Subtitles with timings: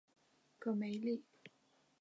[0.59, 1.23] 戈梅利。